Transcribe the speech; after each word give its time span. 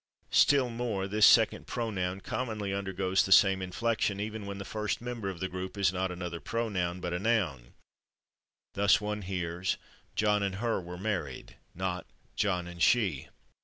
Still 0.31 0.71
more, 0.71 1.07
this 1.07 1.27
second 1.27 1.67
pronoun 1.67 2.21
[Pg222] 2.21 2.23
commonly 2.23 2.73
undergoes 2.73 3.23
the 3.23 3.31
same 3.31 3.61
inflection 3.61 4.19
even 4.19 4.47
when 4.47 4.57
the 4.57 4.65
first 4.65 4.99
member 4.99 5.29
of 5.29 5.39
the 5.39 5.47
group 5.47 5.77
is 5.77 5.93
not 5.93 6.09
another 6.09 6.39
pronoun, 6.39 6.99
but 6.99 7.13
a 7.13 7.19
noun. 7.19 7.75
Thus 8.73 8.99
one 8.99 9.21
hears 9.21 9.77
"John 10.15 10.41
and 10.41 10.55
/her/ 10.55 10.83
were 10.83 10.97
married," 10.97 11.57
not 11.75 12.07
"John 12.35 12.67
and 12.67 12.79
/she 12.81 13.27